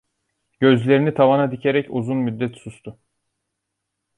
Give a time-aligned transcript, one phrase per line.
[0.59, 2.97] Gözlerini tavana dikerek uzun müddet sustu.